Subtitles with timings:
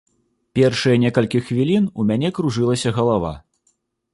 [0.59, 3.31] Першыя некалькі хвілін у мяне кружылася галава.